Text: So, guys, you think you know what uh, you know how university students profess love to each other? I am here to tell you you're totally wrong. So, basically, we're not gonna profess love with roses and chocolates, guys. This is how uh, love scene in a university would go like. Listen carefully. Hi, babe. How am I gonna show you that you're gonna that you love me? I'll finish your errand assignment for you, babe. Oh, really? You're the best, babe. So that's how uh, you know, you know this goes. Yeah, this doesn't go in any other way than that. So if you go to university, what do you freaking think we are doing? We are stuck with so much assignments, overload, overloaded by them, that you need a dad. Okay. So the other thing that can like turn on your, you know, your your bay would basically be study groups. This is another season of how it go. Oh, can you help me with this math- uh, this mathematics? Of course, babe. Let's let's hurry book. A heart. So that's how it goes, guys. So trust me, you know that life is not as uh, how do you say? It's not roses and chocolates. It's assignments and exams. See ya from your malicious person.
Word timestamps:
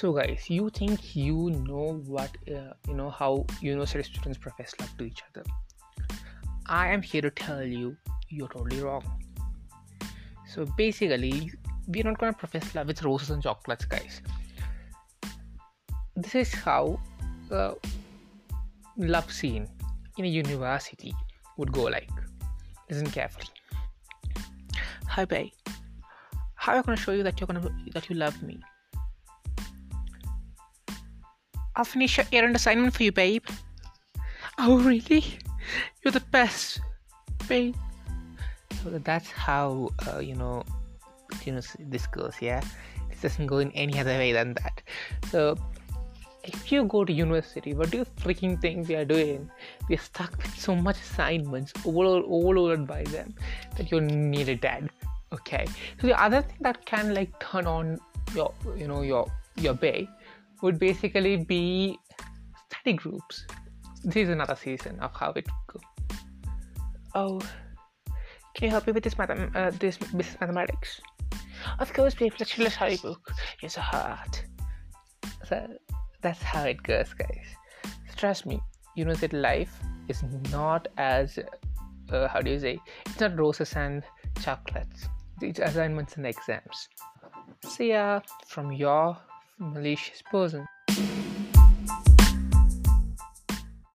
So, 0.00 0.14
guys, 0.14 0.48
you 0.48 0.70
think 0.70 1.14
you 1.14 1.50
know 1.50 2.02
what 2.06 2.34
uh, 2.48 2.72
you 2.88 2.94
know 2.94 3.10
how 3.10 3.44
university 3.60 4.02
students 4.02 4.38
profess 4.38 4.72
love 4.80 4.96
to 4.96 5.04
each 5.04 5.22
other? 5.28 5.44
I 6.64 6.88
am 6.88 7.02
here 7.02 7.20
to 7.20 7.30
tell 7.30 7.62
you 7.62 7.98
you're 8.30 8.48
totally 8.48 8.80
wrong. 8.80 9.04
So, 10.48 10.64
basically, 10.78 11.52
we're 11.86 12.04
not 12.04 12.16
gonna 12.16 12.32
profess 12.32 12.74
love 12.74 12.86
with 12.86 13.02
roses 13.02 13.28
and 13.28 13.42
chocolates, 13.42 13.84
guys. 13.84 14.22
This 16.16 16.34
is 16.34 16.54
how 16.54 16.98
uh, 17.50 17.74
love 18.96 19.30
scene 19.30 19.68
in 20.16 20.24
a 20.24 20.28
university 20.28 21.14
would 21.58 21.72
go 21.72 21.82
like. 21.82 22.08
Listen 22.88 23.10
carefully. 23.10 23.48
Hi, 25.08 25.26
babe. 25.26 25.52
How 26.54 26.72
am 26.72 26.78
I 26.78 26.82
gonna 26.84 26.96
show 26.96 27.12
you 27.12 27.22
that 27.22 27.38
you're 27.38 27.48
gonna 27.48 27.68
that 27.92 28.08
you 28.08 28.16
love 28.16 28.42
me? 28.42 28.62
I'll 31.80 31.84
finish 31.86 32.18
your 32.18 32.26
errand 32.30 32.54
assignment 32.54 32.92
for 32.92 33.04
you, 33.04 33.10
babe. 33.10 33.46
Oh, 34.58 34.80
really? 34.80 35.24
You're 36.04 36.12
the 36.12 36.20
best, 36.20 36.78
babe. 37.48 37.74
So 38.84 38.98
that's 38.98 39.30
how 39.30 39.88
uh, 40.06 40.18
you 40.18 40.34
know, 40.34 40.62
you 41.42 41.52
know 41.52 41.62
this 41.78 42.06
goes. 42.06 42.34
Yeah, 42.42 42.60
this 43.08 43.22
doesn't 43.22 43.46
go 43.46 43.60
in 43.60 43.72
any 43.72 43.98
other 43.98 44.12
way 44.18 44.30
than 44.32 44.52
that. 44.60 44.82
So 45.30 45.56
if 46.44 46.70
you 46.70 46.84
go 46.84 47.06
to 47.06 47.10
university, 47.14 47.72
what 47.72 47.90
do 47.90 47.96
you 47.96 48.06
freaking 48.20 48.60
think 48.60 48.86
we 48.86 48.96
are 48.96 49.06
doing? 49.06 49.50
We 49.88 49.94
are 49.94 50.04
stuck 50.04 50.36
with 50.36 50.54
so 50.58 50.76
much 50.76 51.00
assignments, 51.00 51.72
overload, 51.86 52.26
overloaded 52.28 52.86
by 52.86 53.04
them, 53.04 53.34
that 53.78 53.90
you 53.90 54.02
need 54.02 54.50
a 54.50 54.54
dad. 54.54 54.90
Okay. 55.32 55.64
So 55.98 56.08
the 56.08 56.22
other 56.22 56.42
thing 56.42 56.58
that 56.60 56.84
can 56.84 57.14
like 57.14 57.32
turn 57.40 57.66
on 57.66 57.98
your, 58.34 58.52
you 58.76 58.86
know, 58.86 59.00
your 59.00 59.32
your 59.56 59.72
bay 59.74 60.08
would 60.62 60.78
basically 60.78 61.36
be 61.36 61.98
study 62.70 62.94
groups. 62.96 63.46
This 64.04 64.24
is 64.24 64.28
another 64.30 64.56
season 64.56 64.98
of 65.00 65.14
how 65.14 65.32
it 65.32 65.46
go. 65.66 65.80
Oh, 67.14 67.40
can 68.54 68.64
you 68.64 68.70
help 68.70 68.86
me 68.86 68.92
with 68.92 69.04
this 69.04 69.18
math- 69.18 69.56
uh, 69.56 69.70
this 69.78 69.98
mathematics? 70.12 71.00
Of 71.78 71.92
course, 71.92 72.14
babe. 72.14 72.32
Let's 72.38 72.56
let's 72.58 72.74
hurry 72.74 72.96
book. 72.96 73.32
A 73.62 73.80
heart. 73.80 74.44
So 75.44 75.66
that's 76.22 76.42
how 76.42 76.64
it 76.64 76.82
goes, 76.82 77.12
guys. 77.14 77.46
So 77.84 78.14
trust 78.16 78.46
me, 78.46 78.60
you 78.96 79.04
know 79.04 79.14
that 79.14 79.32
life 79.32 79.80
is 80.08 80.22
not 80.50 80.88
as 80.96 81.38
uh, 82.12 82.28
how 82.28 82.40
do 82.40 82.50
you 82.50 82.58
say? 82.58 82.78
It's 83.06 83.20
not 83.20 83.38
roses 83.38 83.72
and 83.74 84.02
chocolates. 84.42 85.08
It's 85.40 85.60
assignments 85.60 86.16
and 86.16 86.26
exams. 86.26 86.88
See 87.64 87.90
ya 87.90 88.20
from 88.46 88.72
your 88.72 89.16
malicious 89.60 90.22
person. 90.22 90.69